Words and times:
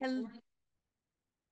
Hello, 0.00 0.26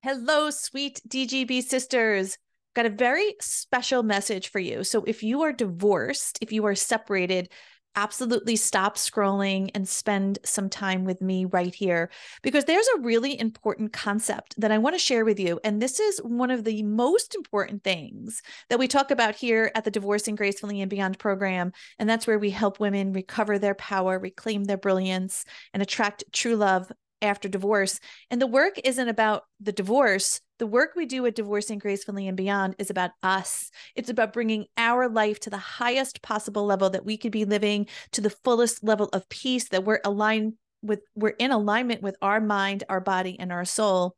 Hello, 0.03 0.51
sweet 0.51 1.01
DGB 1.09 1.63
sisters. 1.63 2.37
Got 2.75 2.85
a 2.85 2.91
very 2.91 3.37
special 3.41 4.03
message 4.03 4.49
for 4.49 4.59
you. 4.59 4.85
So, 4.85 5.03
if 5.05 5.23
you 5.23 5.41
are 5.45 5.53
divorced, 5.53 6.39
if 6.43 6.53
you 6.53 6.67
are 6.67 6.75
separated, 6.75 7.49
absolutely 7.97 8.57
stop 8.57 8.97
scrolling 8.97 9.71
and 9.75 9.89
spend 9.89 10.41
some 10.45 10.69
time 10.69 11.05
with 11.05 11.23
me 11.23 11.47
right 11.47 11.75
here 11.75 12.11
because 12.43 12.67
there's 12.67 12.89
a 12.89 13.01
really 13.01 13.39
important 13.41 13.95
concept 13.95 14.55
that 14.61 14.73
I 14.73 14.77
want 14.77 14.95
to 14.95 14.99
share 14.99 15.25
with 15.25 15.41
you. 15.41 15.59
And 15.65 15.81
this 15.81 15.99
is 15.99 16.19
one 16.19 16.51
of 16.51 16.65
the 16.65 16.83
most 16.83 17.35
important 17.35 17.83
things 17.83 18.43
that 18.69 18.79
we 18.79 18.89
talk 18.89 19.11
about 19.11 19.37
here 19.37 19.71
at 19.75 19.85
the 19.85 19.91
Divorcing 19.91 20.35
Gracefully 20.35 20.83
and 20.83 20.91
Beyond 20.91 21.19
program. 21.19 21.73
And 21.99 22.11
that's 22.11 22.27
where 22.27 22.39
we 22.39 22.51
help 22.51 22.79
women 22.79 23.13
recover 23.15 23.59
their 23.59 23.75
power, 23.75 24.19
reclaim 24.19 24.65
their 24.65 24.77
brilliance, 24.77 25.47
and 25.73 25.83
attract 25.83 26.25
true 26.33 26.57
love 26.57 26.93
after 27.23 27.49
divorce. 27.49 28.01
And 28.31 28.41
the 28.41 28.47
work 28.47 28.79
isn't 28.85 29.09
about 29.09 29.45
the 29.61 29.73
divorce. 29.73 30.41
The 30.59 30.67
work 30.67 30.91
we 30.95 31.07
do 31.07 31.27
at 31.27 31.35
Divorcing 31.35 31.79
Gracefully 31.79 32.29
and 32.29 32.37
Beyond 32.37 32.77
is 32.79 32.91
about 32.91 33.11
us. 33.23 33.71
It's 33.95 34.11
about 34.11 34.33
bringing 34.33 34.67
our 34.77 35.09
life 35.09 35.41
to 35.41 35.51
the 35.51 35.57
highest 35.57 36.23
possible 36.23 36.65
level 36.65 36.91
that 36.91 37.05
we 37.05 37.17
could 37.17 37.33
be 37.33 37.45
living 37.45 37.87
to 38.13 38.21
the 38.21 38.31
fullest 38.31 38.85
level 38.85 39.09
of 39.13 39.29
peace 39.29 39.69
that 39.71 39.85
we're 39.85 40.01
aligned 40.05 40.55
with 40.83 41.01
we're 41.15 41.31
in 41.31 41.51
alignment 41.51 42.03
with 42.03 42.17
our 42.21 42.41
mind, 42.41 42.85
our 42.89 43.01
body 43.01 43.39
and 43.41 43.51
our 43.51 43.65
soul. 43.65 44.17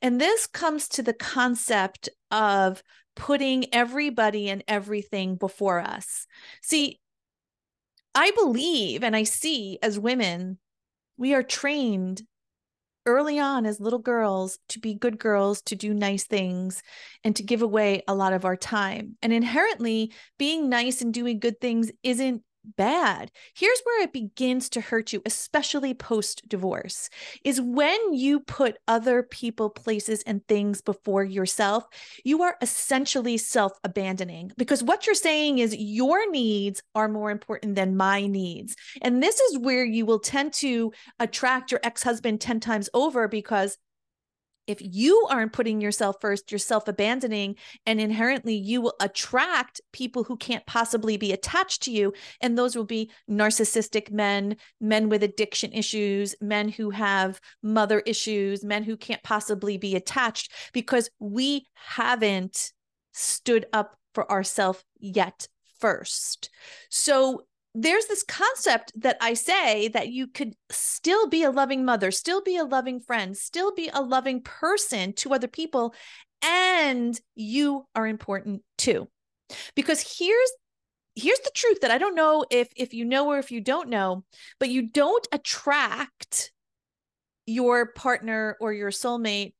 And 0.00 0.20
this 0.20 0.46
comes 0.46 0.88
to 0.90 1.02
the 1.02 1.12
concept 1.12 2.08
of 2.30 2.82
putting 3.16 3.72
everybody 3.74 4.48
and 4.48 4.62
everything 4.68 5.36
before 5.36 5.80
us. 5.80 6.26
See, 6.62 7.00
I 8.14 8.30
believe 8.30 9.02
and 9.02 9.16
I 9.16 9.24
see 9.24 9.78
as 9.82 9.98
women 9.98 10.58
we 11.16 11.34
are 11.34 11.42
trained 11.42 12.22
early 13.06 13.38
on 13.38 13.66
as 13.66 13.80
little 13.80 13.98
girls 13.98 14.58
to 14.68 14.78
be 14.80 14.94
good 14.94 15.18
girls, 15.18 15.62
to 15.62 15.76
do 15.76 15.94
nice 15.94 16.24
things, 16.24 16.82
and 17.24 17.34
to 17.36 17.42
give 17.42 17.62
away 17.62 18.02
a 18.08 18.14
lot 18.14 18.32
of 18.32 18.44
our 18.44 18.56
time. 18.56 19.16
And 19.22 19.32
inherently, 19.32 20.12
being 20.38 20.68
nice 20.68 21.02
and 21.02 21.12
doing 21.12 21.38
good 21.38 21.60
things 21.60 21.90
isn't 22.02 22.42
bad. 22.76 23.30
Here's 23.54 23.80
where 23.84 24.02
it 24.02 24.12
begins 24.12 24.68
to 24.70 24.80
hurt 24.80 25.12
you, 25.12 25.22
especially 25.26 25.94
post 25.94 26.48
divorce, 26.48 27.10
is 27.44 27.60
when 27.60 28.12
you 28.12 28.40
put 28.40 28.78
other 28.88 29.22
people, 29.22 29.70
places, 29.70 30.22
and 30.26 30.46
things 30.46 30.80
before 30.80 31.24
yourself, 31.24 31.86
you 32.24 32.42
are 32.42 32.56
essentially 32.60 33.36
self 33.36 33.72
abandoning 33.84 34.52
because 34.56 34.82
what 34.82 35.06
you're 35.06 35.14
saying 35.14 35.58
is 35.58 35.76
your 35.76 36.30
needs 36.30 36.82
are 36.94 37.08
more 37.08 37.30
important 37.30 37.74
than 37.74 37.96
my 37.96 38.26
needs. 38.26 38.76
And 39.02 39.22
this 39.22 39.40
is 39.40 39.58
where 39.58 39.84
you 39.84 40.06
will 40.06 40.18
tend 40.18 40.52
to 40.54 40.92
attract 41.18 41.70
your 41.70 41.80
ex 41.82 42.02
husband 42.02 42.40
10 42.40 42.60
times 42.60 42.88
over 42.94 43.28
because 43.28 43.78
if 44.66 44.78
you 44.80 45.26
aren't 45.30 45.52
putting 45.52 45.80
yourself 45.80 46.16
first, 46.20 46.50
you're 46.50 46.58
self 46.58 46.88
abandoning, 46.88 47.56
and 47.86 48.00
inherently 48.00 48.54
you 48.54 48.80
will 48.80 48.94
attract 49.00 49.80
people 49.92 50.24
who 50.24 50.36
can't 50.36 50.64
possibly 50.66 51.16
be 51.16 51.32
attached 51.32 51.82
to 51.84 51.90
you. 51.90 52.12
And 52.40 52.56
those 52.56 52.76
will 52.76 52.84
be 52.84 53.10
narcissistic 53.30 54.10
men, 54.10 54.56
men 54.80 55.08
with 55.08 55.22
addiction 55.22 55.72
issues, 55.72 56.34
men 56.40 56.68
who 56.68 56.90
have 56.90 57.40
mother 57.62 58.00
issues, 58.00 58.64
men 58.64 58.82
who 58.82 58.96
can't 58.96 59.22
possibly 59.22 59.76
be 59.76 59.96
attached 59.96 60.52
because 60.72 61.10
we 61.18 61.66
haven't 61.74 62.72
stood 63.12 63.66
up 63.72 63.96
for 64.14 64.30
ourselves 64.30 64.84
yet 64.98 65.48
first. 65.80 66.50
So 66.88 67.42
there's 67.74 68.06
this 68.06 68.22
concept 68.22 68.92
that 69.00 69.16
I 69.20 69.34
say 69.34 69.88
that 69.88 70.08
you 70.08 70.28
could 70.28 70.54
still 70.70 71.28
be 71.28 71.42
a 71.42 71.50
loving 71.50 71.84
mother, 71.84 72.10
still 72.12 72.40
be 72.40 72.56
a 72.56 72.64
loving 72.64 73.00
friend, 73.00 73.36
still 73.36 73.74
be 73.74 73.90
a 73.92 74.00
loving 74.00 74.42
person 74.42 75.12
to 75.14 75.34
other 75.34 75.48
people, 75.48 75.94
and 76.42 77.18
you 77.34 77.86
are 77.94 78.06
important 78.06 78.62
too. 78.78 79.08
Because 79.74 80.16
here's 80.18 80.52
here's 81.16 81.40
the 81.40 81.52
truth 81.54 81.80
that 81.80 81.90
I 81.90 81.98
don't 81.98 82.14
know 82.14 82.44
if 82.50 82.68
if 82.76 82.94
you 82.94 83.04
know 83.04 83.28
or 83.28 83.38
if 83.38 83.50
you 83.50 83.60
don't 83.60 83.88
know, 83.88 84.24
but 84.60 84.68
you 84.68 84.88
don't 84.88 85.26
attract 85.32 86.52
your 87.46 87.86
partner 87.86 88.56
or 88.60 88.72
your 88.72 88.90
soulmate 88.90 89.54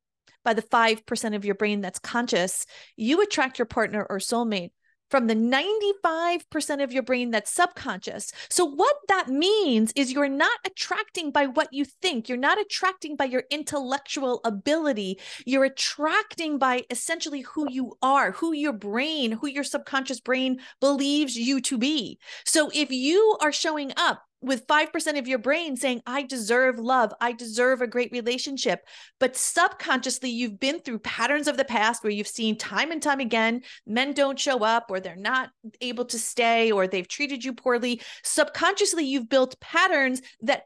by 0.44 0.54
the 0.54 0.62
5% 0.62 1.34
of 1.34 1.44
your 1.44 1.54
brain 1.54 1.80
that's 1.80 1.98
conscious. 1.98 2.66
You 2.96 3.22
attract 3.22 3.58
your 3.58 3.66
partner 3.66 4.06
or 4.08 4.18
soulmate 4.18 4.70
from 5.10 5.26
the 5.26 5.34
95% 5.34 6.82
of 6.82 6.92
your 6.92 7.02
brain 7.02 7.30
that's 7.30 7.52
subconscious. 7.52 8.32
So, 8.48 8.64
what 8.64 8.96
that 9.08 9.28
means 9.28 9.92
is 9.96 10.12
you're 10.12 10.28
not 10.28 10.58
attracting 10.66 11.30
by 11.30 11.46
what 11.46 11.72
you 11.72 11.84
think, 11.84 12.28
you're 12.28 12.38
not 12.38 12.60
attracting 12.60 13.16
by 13.16 13.26
your 13.26 13.44
intellectual 13.50 14.40
ability, 14.44 15.20
you're 15.46 15.64
attracting 15.64 16.58
by 16.58 16.84
essentially 16.90 17.42
who 17.42 17.70
you 17.70 17.96
are, 18.02 18.32
who 18.32 18.52
your 18.52 18.72
brain, 18.72 19.32
who 19.32 19.46
your 19.46 19.64
subconscious 19.64 20.20
brain 20.20 20.58
believes 20.80 21.36
you 21.36 21.60
to 21.62 21.78
be. 21.78 22.18
So, 22.44 22.70
if 22.74 22.90
you 22.90 23.36
are 23.40 23.52
showing 23.52 23.92
up 23.96 24.22
with 24.44 24.66
5% 24.66 25.18
of 25.18 25.26
your 25.26 25.38
brain 25.38 25.76
saying, 25.76 26.02
I 26.06 26.22
deserve 26.22 26.78
love, 26.78 27.12
I 27.20 27.32
deserve 27.32 27.80
a 27.80 27.86
great 27.86 28.12
relationship. 28.12 28.86
But 29.18 29.36
subconsciously, 29.36 30.30
you've 30.30 30.60
been 30.60 30.80
through 30.80 30.98
patterns 31.00 31.48
of 31.48 31.56
the 31.56 31.64
past 31.64 32.04
where 32.04 32.12
you've 32.12 32.28
seen 32.28 32.56
time 32.56 32.90
and 32.90 33.02
time 33.02 33.20
again 33.20 33.62
men 33.86 34.12
don't 34.12 34.38
show 34.38 34.62
up, 34.62 34.86
or 34.90 35.00
they're 35.00 35.16
not 35.16 35.50
able 35.80 36.04
to 36.06 36.18
stay, 36.18 36.70
or 36.70 36.86
they've 36.86 37.08
treated 37.08 37.44
you 37.44 37.52
poorly. 37.54 38.00
Subconsciously, 38.22 39.04
you've 39.04 39.28
built 39.28 39.58
patterns 39.60 40.20
that 40.42 40.64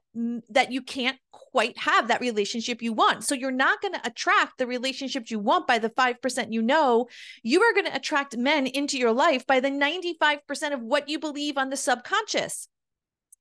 that 0.48 0.72
you 0.72 0.82
can't 0.82 1.16
quite 1.30 1.78
have 1.78 2.08
that 2.08 2.20
relationship 2.20 2.82
you 2.82 2.92
want. 2.92 3.22
So 3.24 3.34
you're 3.34 3.50
not 3.50 3.80
going 3.80 3.94
to 3.94 4.04
attract 4.04 4.58
the 4.58 4.66
relationships 4.66 5.30
you 5.30 5.38
want 5.38 5.66
by 5.66 5.78
the 5.78 5.90
5% 5.90 6.52
you 6.52 6.62
know. 6.62 7.06
You 7.42 7.62
are 7.62 7.72
going 7.72 7.86
to 7.86 7.94
attract 7.94 8.36
men 8.36 8.66
into 8.66 8.98
your 8.98 9.12
life 9.12 9.46
by 9.46 9.60
the 9.60 9.70
95% 9.70 10.74
of 10.74 10.82
what 10.82 11.08
you 11.08 11.18
believe 11.18 11.56
on 11.56 11.70
the 11.70 11.76
subconscious. 11.76 12.68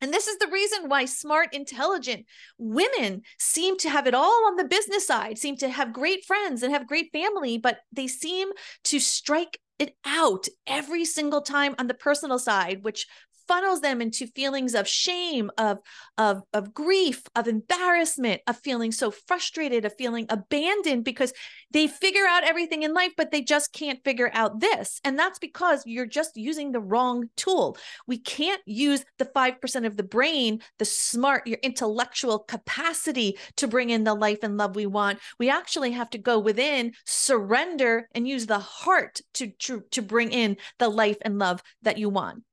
And 0.01 0.13
this 0.13 0.27
is 0.27 0.37
the 0.37 0.47
reason 0.47 0.89
why 0.89 1.05
smart, 1.05 1.53
intelligent 1.53 2.25
women 2.57 3.23
seem 3.39 3.77
to 3.77 3.89
have 3.89 4.07
it 4.07 4.13
all 4.13 4.47
on 4.47 4.55
the 4.55 4.63
business 4.63 5.07
side, 5.07 5.37
seem 5.37 5.57
to 5.57 5.69
have 5.69 5.91
great 5.93 6.23
friends 6.25 6.61
and 6.61 6.71
have 6.71 6.87
great 6.87 7.11
family, 7.11 7.57
but 7.57 7.79
they 7.91 8.07
seem 8.07 8.49
to 8.85 8.99
strike 8.99 9.59
it 9.79 9.95
out 10.05 10.47
every 10.65 11.05
single 11.05 11.41
time 11.41 11.75
on 11.79 11.87
the 11.87 11.93
personal 11.93 12.39
side, 12.39 12.83
which 12.83 13.07
funnels 13.47 13.81
them 13.81 14.01
into 14.01 14.27
feelings 14.27 14.75
of 14.75 14.87
shame, 14.87 15.49
of, 15.57 15.79
of, 16.17 16.43
of 16.53 16.73
grief, 16.73 17.23
of 17.35 17.47
embarrassment, 17.47 18.41
of 18.47 18.57
feeling 18.57 18.91
so 18.91 19.11
frustrated, 19.11 19.85
of 19.85 19.95
feeling 19.97 20.25
abandoned 20.29 21.03
because 21.03 21.33
they 21.71 21.87
figure 21.87 22.25
out 22.25 22.43
everything 22.43 22.83
in 22.83 22.93
life, 22.93 23.13
but 23.17 23.31
they 23.31 23.41
just 23.41 23.73
can't 23.73 24.03
figure 24.03 24.29
out 24.33 24.59
this. 24.59 25.01
And 25.03 25.17
that's 25.17 25.39
because 25.39 25.83
you're 25.85 26.05
just 26.05 26.37
using 26.37 26.71
the 26.71 26.79
wrong 26.79 27.29
tool. 27.35 27.77
We 28.07 28.17
can't 28.17 28.61
use 28.65 29.03
the 29.17 29.25
5% 29.25 29.85
of 29.85 29.97
the 29.97 30.03
brain, 30.03 30.61
the 30.79 30.85
smart, 30.85 31.47
your 31.47 31.59
intellectual 31.63 32.39
capacity 32.39 33.37
to 33.57 33.67
bring 33.67 33.89
in 33.89 34.03
the 34.03 34.13
life 34.13 34.39
and 34.43 34.57
love 34.57 34.75
we 34.75 34.85
want. 34.85 35.19
We 35.39 35.49
actually 35.49 35.91
have 35.91 36.09
to 36.11 36.17
go 36.17 36.39
within, 36.39 36.93
surrender, 37.05 38.07
and 38.13 38.27
use 38.27 38.45
the 38.45 38.59
heart 38.59 39.21
to, 39.35 39.47
to, 39.47 39.83
to 39.91 40.01
bring 40.01 40.31
in 40.31 40.57
the 40.79 40.89
life 40.89 41.17
and 41.21 41.39
love 41.39 41.61
that 41.81 41.97
you 41.97 42.09
want. 42.09 42.43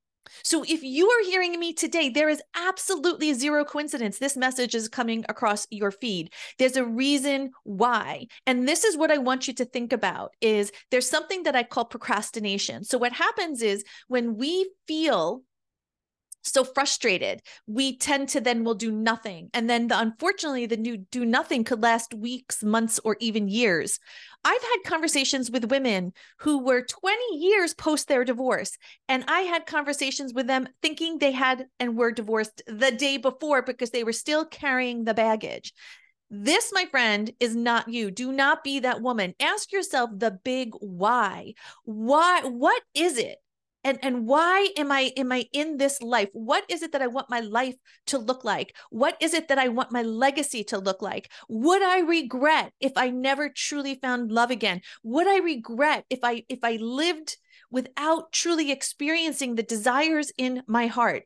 So, 0.43 0.65
if 0.67 0.83
you 0.83 1.09
are 1.09 1.25
hearing 1.25 1.59
me 1.59 1.73
today, 1.73 2.09
there 2.09 2.29
is 2.29 2.43
absolutely 2.55 3.33
zero 3.35 3.65
coincidence. 3.65 4.19
This 4.19 4.37
message 4.37 4.75
is 4.75 4.89
coming 4.89 5.25
across 5.29 5.67
your 5.71 5.91
feed. 5.91 6.33
There's 6.59 6.77
a 6.77 6.85
reason 6.85 7.51
why. 7.65 8.27
And 8.47 8.69
this 8.69 8.85
is 8.85 8.97
what 8.97 9.11
I 9.11 9.19
want 9.19 9.49
you 9.49 9.55
to 9.55 9.65
think 9.65 9.93
about 9.93 10.33
is 10.41 10.73
there's 10.91 11.09
something 11.09 11.43
that 11.45 11.57
I 11.57 11.63
call 11.63 11.85
procrastination. 11.85 12.85
So 12.85 12.99
what 12.99 13.13
happens 13.13 13.63
is 13.63 13.85
when 14.09 14.37
we 14.37 14.71
feel 14.87 15.43
so 16.45 16.65
frustrated 16.65 17.41
we 17.67 17.97
tend 17.97 18.29
to 18.29 18.41
then 18.41 18.65
will 18.65 18.75
do 18.75 18.91
nothing 18.91 19.49
and 19.55 19.69
then 19.69 19.89
the, 19.89 19.99
unfortunately 19.99 20.67
the 20.67 20.77
new 20.77 20.97
do 20.97 21.25
nothing 21.25 21.65
could 21.65 21.83
last 21.83 22.15
weeks 22.15 22.63
months 22.63 23.01
or 23.05 23.17
even 23.21 23.49
years 23.49 23.99
i've 24.45 24.63
had 24.63 24.79
conversations 24.91 25.51
with 25.51 25.71
women 25.71 26.13
who 26.39 26.63
were 26.63 26.83
20 26.83 27.37
years 27.39 27.75
post 27.75 28.09
their 28.09 28.25
divorce 28.25 28.77
and 29.09 29.25
i 29.29 29.41
had 29.41 29.67
conversations 29.67 30.33
with 30.35 30.47
them 30.47 30.69
thinking 30.83 31.19
they 31.19 31.33
had 31.33 31.67
and 31.81 31.97
were 31.97 32.13
divorced 32.13 32.63
the 32.67 32.91
day 32.91 33.17
before 33.17 33.63
because 33.63 33.91
they 33.91 34.05
were 34.05 34.13
still 34.13 34.45
carrying 34.45 35.05
the 35.05 35.15
baggage 35.15 35.73
this, 36.31 36.73
my 36.73 36.87
friend, 36.87 37.31
is 37.39 37.55
not 37.55 37.89
you. 37.89 38.11
Do 38.11 38.33
not 38.33 38.65
be 38.65 38.81
that 38.81 39.03
woman. 39.03 39.35
Ask 39.39 39.73
yourself 39.73 40.11
the 40.13 40.33
big 40.33 40.73
why. 40.81 41.55
Why? 41.85 42.41
What 42.43 42.83
is 42.95 43.19
it 43.19 43.39
and 43.85 43.99
and 44.03 44.27
why 44.27 44.69
am 44.77 44.91
i 44.91 45.13
am 45.17 45.31
i 45.31 45.47
in 45.53 45.77
this 45.77 46.01
life? 46.03 46.29
What 46.33 46.65
is 46.69 46.83
it 46.83 46.93
that 46.93 47.03
i 47.03 47.07
want 47.07 47.31
my 47.31 47.41
life 47.41 47.77
to 48.07 48.19
look 48.19 48.45
like? 48.45 48.75
What 48.91 49.17
is 49.21 49.35
it 49.35 49.49
that 49.49 49.59
i 49.59 49.69
want 49.69 49.93
my 49.93 50.03
legacy 50.03 50.65
to 50.65 50.79
look 50.79 51.03
like? 51.03 51.31
Would 51.49 51.83
i 51.83 52.01
regret 52.01 52.73
if 52.81 52.93
i 52.97 53.11
never 53.11 53.49
truly 53.49 53.97
found 53.97 54.33
love 54.33 54.51
again? 54.51 54.81
Would 55.03 55.29
i 55.29 55.39
regret 55.39 56.05
if 56.11 56.21
i 56.23 56.45
if 56.49 56.61
i 56.63 56.77
lived 56.81 57.37
without 57.71 58.33
truly 58.33 58.71
experiencing 58.71 59.55
the 59.55 59.63
desires 59.63 60.33
in 60.39 60.63
my 60.67 60.87
heart 60.87 61.25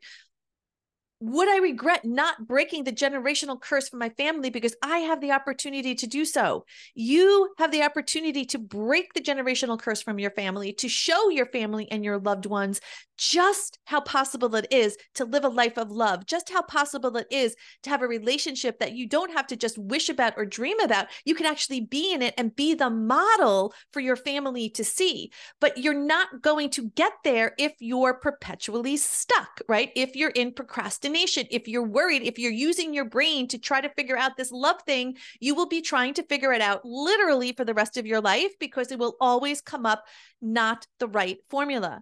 would 1.21 1.49
I 1.49 1.57
regret 1.57 2.05
not 2.05 2.47
breaking 2.47 2.85
the 2.85 2.93
generational 2.93 3.59
curse 3.59 3.89
from 3.89 3.99
my 3.99 4.09
family 4.09 4.49
because 4.49 4.75
I 4.81 4.99
have 4.99 5.19
the 5.19 5.31
opportunity 5.31 5.93
to 5.95 6.07
do 6.07 6.23
so? 6.23 6.65
You 6.95 7.53
have 7.57 7.71
the 7.71 7.83
opportunity 7.83 8.45
to 8.45 8.57
break 8.57 9.13
the 9.13 9.21
generational 9.21 9.79
curse 9.79 10.01
from 10.01 10.19
your 10.19 10.31
family, 10.31 10.71
to 10.73 10.87
show 10.87 11.29
your 11.29 11.47
family 11.47 11.91
and 11.91 12.05
your 12.05 12.19
loved 12.19 12.45
ones 12.45 12.79
just 13.19 13.79
how 13.83 13.99
possible 13.99 14.55
it 14.55 14.65
is 14.71 14.97
to 15.13 15.25
live 15.25 15.43
a 15.43 15.49
life 15.49 15.77
of 15.77 15.91
love, 15.91 16.25
just 16.25 16.49
how 16.49 16.61
possible 16.61 17.17
it 17.17 17.27
is 17.29 17.53
to 17.83 17.89
have 17.89 18.01
a 18.01 18.07
relationship 18.07 18.79
that 18.79 18.93
you 18.93 19.05
don't 19.05 19.33
have 19.33 19.45
to 19.47 19.57
just 19.57 19.77
wish 19.77 20.07
about 20.07 20.33
or 20.37 20.45
dream 20.45 20.79
about. 20.79 21.07
You 21.25 21.35
can 21.35 21.45
actually 21.45 21.81
be 21.81 22.13
in 22.13 22.21
it 22.21 22.33
and 22.37 22.55
be 22.55 22.73
the 22.73 22.89
model 22.89 23.73
for 23.91 23.99
your 23.99 24.15
family 24.15 24.69
to 24.69 24.85
see. 24.85 25.31
But 25.59 25.77
you're 25.77 25.93
not 25.93 26.41
going 26.41 26.69
to 26.71 26.89
get 26.91 27.11
there 27.25 27.51
if 27.57 27.73
you're 27.79 28.13
perpetually 28.13 28.95
stuck, 28.95 29.61
right? 29.67 29.91
If 29.97 30.15
you're 30.15 30.29
in 30.29 30.53
procrastination, 30.53 31.45
if 31.51 31.67
you're 31.67 31.83
worried, 31.83 32.23
if 32.23 32.39
you're 32.39 32.51
using 32.51 32.93
your 32.93 33.05
brain 33.05 33.49
to 33.49 33.57
try 33.57 33.81
to 33.81 33.89
figure 33.89 34.17
out 34.17 34.37
this 34.37 34.51
love 34.51 34.81
thing, 34.83 35.17
you 35.41 35.55
will 35.55 35.67
be 35.67 35.81
trying 35.81 36.13
to 36.13 36.23
figure 36.23 36.53
it 36.53 36.61
out 36.61 36.85
literally 36.85 37.51
for 37.51 37.65
the 37.65 37.73
rest 37.73 37.97
of 37.97 38.05
your 38.05 38.21
life 38.21 38.53
because 38.61 38.93
it 38.93 38.99
will 38.99 39.17
always 39.19 39.59
come 39.59 39.85
up 39.85 40.05
not 40.41 40.87
the 40.99 41.07
right 41.07 41.39
formula 41.49 42.01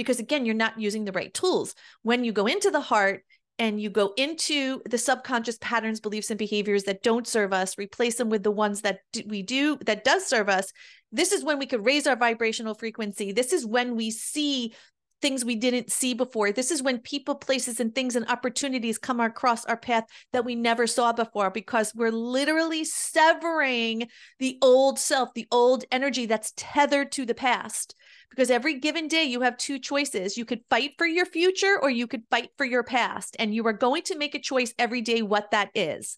because 0.00 0.18
again 0.18 0.46
you're 0.46 0.54
not 0.54 0.80
using 0.80 1.04
the 1.04 1.12
right 1.12 1.32
tools. 1.34 1.74
When 2.02 2.24
you 2.24 2.32
go 2.32 2.46
into 2.46 2.70
the 2.70 2.80
heart 2.80 3.22
and 3.58 3.78
you 3.78 3.90
go 3.90 4.14
into 4.16 4.80
the 4.88 4.96
subconscious 4.96 5.58
patterns 5.60 6.00
beliefs 6.00 6.30
and 6.30 6.38
behaviors 6.38 6.84
that 6.84 7.02
don't 7.02 7.26
serve 7.26 7.52
us 7.52 7.76
replace 7.76 8.16
them 8.16 8.30
with 8.30 8.42
the 8.42 8.50
ones 8.50 8.80
that 8.80 9.00
we 9.26 9.42
do 9.42 9.76
that 9.84 10.02
does 10.02 10.24
serve 10.26 10.48
us 10.48 10.72
this 11.12 11.32
is 11.32 11.44
when 11.44 11.58
we 11.58 11.66
could 11.66 11.84
raise 11.84 12.06
our 12.06 12.16
vibrational 12.16 12.74
frequency. 12.74 13.32
This 13.32 13.52
is 13.52 13.66
when 13.66 13.96
we 13.96 14.10
see 14.10 14.74
things 15.20 15.44
we 15.44 15.56
didn't 15.56 15.90
see 15.90 16.14
before 16.14 16.52
this 16.52 16.70
is 16.70 16.82
when 16.82 16.98
people 16.98 17.34
places 17.34 17.80
and 17.80 17.94
things 17.94 18.16
and 18.16 18.28
opportunities 18.28 18.98
come 18.98 19.20
across 19.20 19.64
our 19.64 19.76
path 19.76 20.04
that 20.32 20.44
we 20.44 20.54
never 20.54 20.86
saw 20.86 21.12
before 21.12 21.50
because 21.50 21.94
we're 21.94 22.10
literally 22.10 22.84
severing 22.84 24.08
the 24.38 24.58
old 24.62 24.98
self 24.98 25.32
the 25.34 25.46
old 25.50 25.84
energy 25.90 26.26
that's 26.26 26.52
tethered 26.56 27.12
to 27.12 27.24
the 27.24 27.34
past 27.34 27.94
because 28.30 28.50
every 28.50 28.78
given 28.78 29.08
day 29.08 29.24
you 29.24 29.40
have 29.42 29.56
two 29.56 29.78
choices. 29.78 30.38
You 30.38 30.44
could 30.44 30.60
fight 30.70 30.92
for 30.96 31.06
your 31.06 31.26
future 31.26 31.78
or 31.80 31.90
you 31.90 32.06
could 32.06 32.22
fight 32.30 32.50
for 32.56 32.64
your 32.64 32.84
past. 32.84 33.36
And 33.38 33.54
you 33.54 33.66
are 33.66 33.72
going 33.72 34.02
to 34.04 34.16
make 34.16 34.34
a 34.34 34.40
choice 34.40 34.72
every 34.78 35.02
day 35.02 35.20
what 35.20 35.50
that 35.50 35.70
is. 35.74 36.16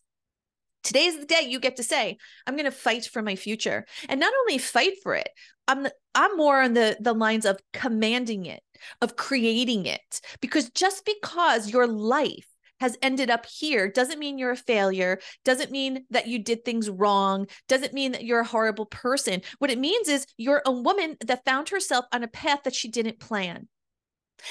Today's 0.85 1.19
the 1.19 1.27
day 1.27 1.43
you 1.47 1.61
get 1.61 1.77
to 1.77 1.83
say, 1.83 2.19
I'm 2.47 2.55
going 2.55 2.65
to 2.65 2.71
fight 2.71 3.07
for 3.07 3.23
my 3.23 3.37
future. 3.37 3.87
And 4.09 4.21
not 4.21 4.33
only 4.43 4.59
fight 4.59 4.95
for 5.03 5.15
it, 5.15 5.29
I'm 5.69 5.85
the, 5.85 5.95
I'm 6.15 6.37
more 6.37 6.61
on 6.61 6.75
the 6.75 6.97
the 7.01 7.13
lines 7.13 7.47
of 7.47 7.61
commanding 7.73 8.47
it, 8.47 8.63
of 9.00 9.17
creating 9.17 9.87
it. 9.87 10.20
Because 10.40 10.70
just 10.70 11.05
because 11.05 11.70
your 11.70 11.87
life 11.87 12.46
has 12.81 12.99
ended 13.00 13.31
up 13.31 13.46
here 13.46 13.88
doesn't 13.88 14.19
mean 14.19 14.38
you're 14.38 14.50
a 14.50 14.56
failure, 14.56 15.20
doesn't 15.44 15.70
mean 15.70 16.05
that 16.11 16.26
you 16.26 16.38
did 16.38 16.64
things 16.64 16.90
wrong, 16.90 17.46
doesn't 17.69 17.94
mean 17.94 18.11
that 18.12 18.25
you're 18.25 18.40
a 18.40 18.44
horrible 18.44 18.87
person. 18.87 19.40
What 19.61 19.70
it 19.70 19.79
means 19.79 20.08
is 20.08 20.26
you're 20.37 20.62
a 20.67 20.73
woman 20.73 21.17
that 21.25 21.44
found 21.44 21.69
herself 21.69 22.06
on 22.12 22.25
a 22.25 22.29
path 22.29 22.64
that 22.64 22.75
she 22.75 22.88
didn't 22.88 23.20
plan. 23.20 23.69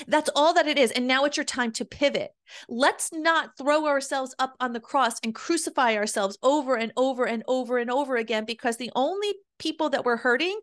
That's 0.07 0.29
all 0.35 0.53
that 0.53 0.67
it 0.67 0.77
is. 0.77 0.91
And 0.91 1.07
now 1.07 1.25
it's 1.25 1.37
your 1.37 1.43
time 1.43 1.71
to 1.73 1.85
pivot. 1.85 2.31
Let's 2.69 3.11
not 3.11 3.57
throw 3.57 3.87
ourselves 3.87 4.33
up 4.39 4.55
on 4.59 4.73
the 4.73 4.79
cross 4.79 5.19
and 5.23 5.35
crucify 5.35 5.95
ourselves 5.95 6.37
over 6.41 6.75
and 6.75 6.91
over 6.95 7.25
and 7.25 7.43
over 7.47 7.77
and 7.77 7.91
over 7.91 8.15
again 8.15 8.45
because 8.45 8.77
the 8.77 8.91
only 8.95 9.33
people 9.59 9.89
that 9.89 10.05
we're 10.05 10.17
hurting 10.17 10.57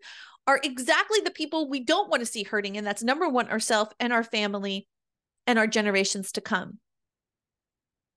are 0.49 0.59
exactly 0.63 1.21
the 1.21 1.31
people 1.31 1.69
we 1.69 1.79
don't 1.79 2.09
want 2.09 2.21
to 2.23 2.27
see 2.27 2.43
hurting. 2.43 2.79
And 2.79 2.87
that's 2.87 3.05
number 3.05 3.29
one, 3.29 3.51
ourselves 3.51 3.93
and 4.01 4.15
our 4.15 4.25
family 4.25 4.89
and 5.47 5.59
our 5.59 5.67
generations 5.67 6.33
to 6.33 6.41
come. 6.41 6.79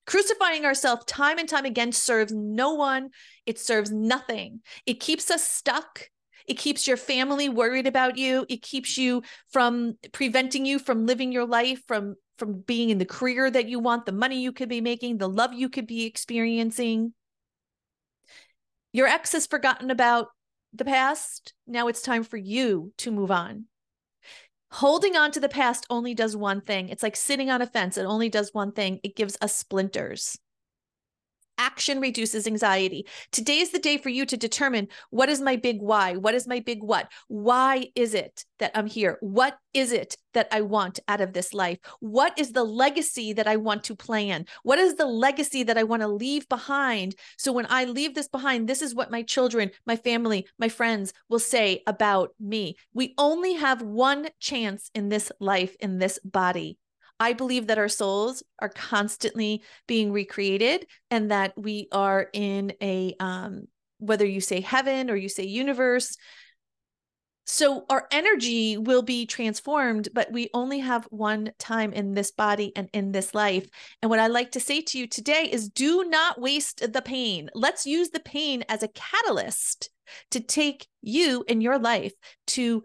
Crucifying 0.07 0.65
ourselves 0.65 1.03
time 1.05 1.37
and 1.37 1.47
time 1.47 1.65
again 1.65 1.91
serves 1.91 2.33
no 2.33 2.73
one. 2.73 3.09
It 3.45 3.59
serves 3.59 3.91
nothing. 3.91 4.61
It 4.85 5.01
keeps 5.01 5.29
us 5.29 5.45
stuck. 5.45 6.09
It 6.47 6.57
keeps 6.57 6.87
your 6.87 6.97
family 6.97 7.49
worried 7.49 7.85
about 7.85 8.17
you. 8.17 8.45
It 8.47 8.61
keeps 8.61 8.97
you 8.97 9.23
from 9.51 9.97
preventing 10.13 10.65
you 10.65 10.79
from 10.79 11.05
living 11.05 11.33
your 11.33 11.45
life, 11.45 11.81
from 11.85 12.15
from 12.39 12.61
being 12.61 12.89
in 12.89 12.97
the 12.97 13.05
career 13.05 13.51
that 13.51 13.67
you 13.67 13.77
want, 13.77 14.05
the 14.05 14.11
money 14.11 14.41
you 14.41 14.51
could 14.51 14.69
be 14.69 14.81
making, 14.81 15.17
the 15.17 15.29
love 15.29 15.53
you 15.53 15.69
could 15.69 15.85
be 15.85 16.05
experiencing. 16.05 17.13
Your 18.93 19.05
ex 19.05 19.33
has 19.33 19.45
forgotten 19.45 19.91
about 19.91 20.29
the 20.73 20.85
past. 20.85 21.53
Now 21.67 21.87
it's 21.87 22.01
time 22.01 22.23
for 22.23 22.37
you 22.37 22.93
to 22.97 23.11
move 23.11 23.31
on 23.31 23.65
holding 24.71 25.17
on 25.17 25.31
to 25.31 25.39
the 25.39 25.49
past 25.49 25.85
only 25.89 26.13
does 26.13 26.35
one 26.35 26.61
thing. 26.61 26.89
It's 26.89 27.03
like 27.03 27.15
sitting 27.15 27.49
on 27.49 27.61
a 27.61 27.67
fence. 27.67 27.97
It 27.97 28.05
only 28.05 28.29
does 28.29 28.53
one 28.53 28.71
thing. 28.71 28.99
It 29.03 29.15
gives 29.15 29.37
us 29.41 29.55
splinters. 29.55 30.39
Action 31.61 31.99
reduces 31.99 32.47
anxiety. 32.47 33.05
Today 33.31 33.59
is 33.59 33.69
the 33.69 33.77
day 33.77 33.99
for 33.99 34.09
you 34.09 34.25
to 34.25 34.35
determine 34.35 34.87
what 35.11 35.29
is 35.29 35.39
my 35.39 35.57
big 35.57 35.79
why? 35.79 36.15
What 36.15 36.33
is 36.33 36.47
my 36.47 36.59
big 36.59 36.81
what? 36.81 37.11
Why 37.27 37.91
is 37.93 38.15
it 38.15 38.45
that 38.57 38.71
I'm 38.73 38.87
here? 38.87 39.19
What 39.21 39.59
is 39.71 39.91
it 39.91 40.17
that 40.33 40.47
I 40.51 40.61
want 40.61 40.99
out 41.07 41.21
of 41.21 41.33
this 41.33 41.53
life? 41.53 41.77
What 41.99 42.33
is 42.39 42.53
the 42.53 42.63
legacy 42.63 43.31
that 43.33 43.45
I 43.45 43.57
want 43.57 43.83
to 43.83 43.95
plan? 43.95 44.47
What 44.63 44.79
is 44.79 44.95
the 44.95 45.05
legacy 45.05 45.61
that 45.61 45.77
I 45.77 45.83
want 45.83 46.01
to 46.01 46.07
leave 46.07 46.49
behind? 46.49 47.13
So 47.37 47.51
when 47.51 47.67
I 47.69 47.85
leave 47.85 48.15
this 48.15 48.27
behind, 48.27 48.67
this 48.67 48.81
is 48.81 48.95
what 48.95 49.11
my 49.11 49.21
children, 49.21 49.69
my 49.85 49.97
family, 49.97 50.47
my 50.57 50.67
friends 50.67 51.13
will 51.29 51.37
say 51.37 51.83
about 51.85 52.31
me. 52.39 52.75
We 52.95 53.13
only 53.19 53.53
have 53.53 53.83
one 53.83 54.29
chance 54.39 54.89
in 54.95 55.09
this 55.09 55.31
life, 55.39 55.75
in 55.79 55.99
this 55.99 56.17
body. 56.25 56.79
I 57.21 57.33
believe 57.33 57.67
that 57.67 57.77
our 57.77 57.87
souls 57.87 58.41
are 58.57 58.69
constantly 58.69 59.61
being 59.85 60.11
recreated 60.11 60.87
and 61.11 61.29
that 61.29 61.53
we 61.55 61.87
are 61.91 62.27
in 62.33 62.73
a, 62.81 63.13
um, 63.19 63.67
whether 63.99 64.25
you 64.25 64.41
say 64.41 64.59
heaven 64.59 65.11
or 65.11 65.15
you 65.15 65.29
say 65.29 65.43
universe. 65.43 66.17
So 67.45 67.85
our 67.91 68.07
energy 68.11 68.75
will 68.75 69.03
be 69.03 69.27
transformed, 69.27 70.09
but 70.15 70.31
we 70.31 70.49
only 70.55 70.79
have 70.79 71.05
one 71.11 71.51
time 71.59 71.93
in 71.93 72.15
this 72.15 72.31
body 72.31 72.71
and 72.75 72.89
in 72.91 73.11
this 73.11 73.35
life. 73.35 73.67
And 74.01 74.09
what 74.09 74.19
I 74.19 74.25
like 74.25 74.53
to 74.53 74.59
say 74.59 74.81
to 74.81 74.97
you 74.97 75.05
today 75.05 75.47
is 75.51 75.69
do 75.69 76.03
not 76.05 76.41
waste 76.41 76.91
the 76.91 77.03
pain. 77.03 77.51
Let's 77.53 77.85
use 77.85 78.09
the 78.09 78.19
pain 78.19 78.63
as 78.67 78.81
a 78.81 78.89
catalyst 78.95 79.91
to 80.31 80.39
take 80.39 80.87
you 81.03 81.45
in 81.47 81.61
your 81.61 81.77
life 81.77 82.13
to 82.47 82.81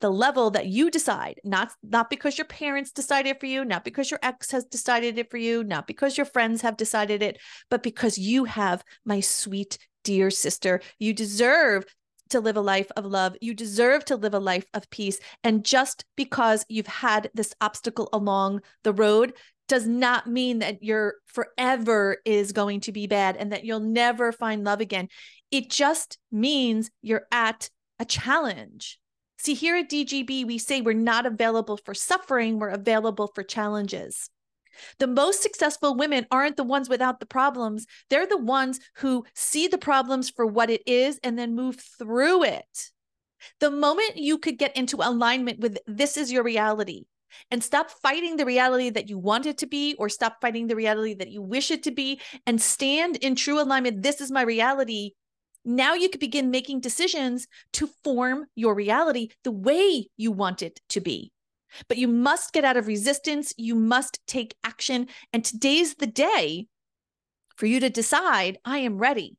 the 0.00 0.10
level 0.10 0.50
that 0.50 0.66
you 0.66 0.90
decide 0.90 1.40
not 1.42 1.72
not 1.82 2.10
because 2.10 2.36
your 2.36 2.46
parents 2.46 2.92
decided 2.92 3.38
for 3.40 3.46
you 3.46 3.64
not 3.64 3.84
because 3.84 4.10
your 4.10 4.20
ex 4.22 4.50
has 4.50 4.64
decided 4.64 5.18
it 5.18 5.30
for 5.30 5.38
you 5.38 5.64
not 5.64 5.86
because 5.86 6.18
your 6.18 6.26
friends 6.26 6.60
have 6.60 6.76
decided 6.76 7.22
it 7.22 7.38
but 7.70 7.82
because 7.82 8.18
you 8.18 8.44
have 8.44 8.84
my 9.04 9.20
sweet 9.20 9.78
dear 10.06 10.30
sister. 10.30 10.80
You 11.00 11.12
deserve 11.12 11.84
to 12.30 12.40
live 12.40 12.56
a 12.56 12.60
life 12.60 12.90
of 12.96 13.04
love. 13.04 13.36
You 13.40 13.54
deserve 13.54 14.04
to 14.06 14.16
live 14.16 14.34
a 14.34 14.38
life 14.38 14.64
of 14.72 14.88
peace. 14.88 15.18
And 15.42 15.64
just 15.64 16.04
because 16.16 16.64
you've 16.68 16.86
had 16.86 17.28
this 17.34 17.52
obstacle 17.60 18.08
along 18.12 18.62
the 18.84 18.92
road 18.92 19.34
does 19.68 19.86
not 19.86 20.28
mean 20.28 20.60
that 20.60 20.80
your 20.80 21.14
forever 21.26 22.18
is 22.24 22.52
going 22.52 22.80
to 22.82 22.92
be 22.92 23.08
bad 23.08 23.36
and 23.36 23.50
that 23.50 23.64
you'll 23.64 23.80
never 23.80 24.30
find 24.30 24.62
love 24.62 24.80
again. 24.80 25.08
It 25.50 25.70
just 25.70 26.18
means 26.30 26.88
you're 27.02 27.26
at 27.32 27.68
a 27.98 28.04
challenge 28.04 29.00
See, 29.46 29.54
here 29.54 29.76
at 29.76 29.88
DGB, 29.88 30.44
we 30.44 30.58
say 30.58 30.80
we're 30.80 30.92
not 30.92 31.24
available 31.24 31.76
for 31.76 31.94
suffering, 31.94 32.58
we're 32.58 32.68
available 32.68 33.30
for 33.32 33.44
challenges. 33.44 34.28
The 34.98 35.06
most 35.06 35.40
successful 35.40 35.94
women 35.94 36.26
aren't 36.32 36.56
the 36.56 36.64
ones 36.64 36.88
without 36.88 37.20
the 37.20 37.26
problems. 37.26 37.86
They're 38.10 38.26
the 38.26 38.38
ones 38.42 38.80
who 38.96 39.24
see 39.36 39.68
the 39.68 39.78
problems 39.78 40.30
for 40.30 40.46
what 40.46 40.68
it 40.68 40.82
is 40.84 41.20
and 41.22 41.38
then 41.38 41.54
move 41.54 41.76
through 41.96 42.42
it. 42.42 42.90
The 43.60 43.70
moment 43.70 44.16
you 44.16 44.36
could 44.36 44.58
get 44.58 44.76
into 44.76 44.96
alignment 44.96 45.60
with 45.60 45.78
this 45.86 46.16
is 46.16 46.32
your 46.32 46.42
reality 46.42 47.04
and 47.52 47.62
stop 47.62 47.88
fighting 47.88 48.38
the 48.38 48.46
reality 48.46 48.90
that 48.90 49.08
you 49.08 49.16
want 49.16 49.46
it 49.46 49.58
to 49.58 49.66
be 49.68 49.94
or 49.96 50.08
stop 50.08 50.40
fighting 50.40 50.66
the 50.66 50.74
reality 50.74 51.14
that 51.14 51.30
you 51.30 51.40
wish 51.40 51.70
it 51.70 51.84
to 51.84 51.92
be 51.92 52.20
and 52.48 52.60
stand 52.60 53.14
in 53.18 53.36
true 53.36 53.62
alignment, 53.62 54.02
this 54.02 54.20
is 54.20 54.32
my 54.32 54.42
reality, 54.42 55.12
now 55.66 55.94
you 55.94 56.08
can 56.08 56.20
begin 56.20 56.50
making 56.50 56.80
decisions 56.80 57.46
to 57.72 57.90
form 58.04 58.46
your 58.54 58.74
reality 58.74 59.28
the 59.44 59.50
way 59.50 60.08
you 60.16 60.30
want 60.30 60.62
it 60.62 60.80
to 60.90 61.00
be. 61.00 61.32
But 61.88 61.98
you 61.98 62.08
must 62.08 62.52
get 62.52 62.64
out 62.64 62.76
of 62.76 62.86
resistance. 62.86 63.52
You 63.56 63.74
must 63.74 64.20
take 64.26 64.54
action. 64.64 65.08
And 65.32 65.44
today's 65.44 65.96
the 65.96 66.06
day 66.06 66.68
for 67.56 67.66
you 67.66 67.80
to 67.80 67.90
decide 67.90 68.58
I 68.64 68.78
am 68.78 68.98
ready. 68.98 69.36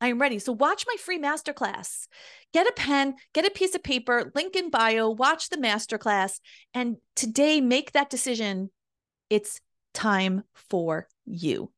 I 0.00 0.08
am 0.08 0.20
ready. 0.20 0.38
So 0.38 0.52
watch 0.52 0.84
my 0.86 0.96
free 1.00 1.18
masterclass. 1.18 2.06
Get 2.52 2.66
a 2.66 2.72
pen, 2.72 3.14
get 3.32 3.46
a 3.46 3.50
piece 3.50 3.74
of 3.74 3.82
paper, 3.82 4.30
link 4.34 4.54
in 4.54 4.68
bio, 4.68 5.08
watch 5.08 5.48
the 5.48 5.56
masterclass, 5.56 6.40
and 6.74 6.96
today 7.16 7.60
make 7.60 7.92
that 7.92 8.10
decision. 8.10 8.70
It's 9.30 9.60
time 9.94 10.42
for 10.54 11.08
you. 11.24 11.73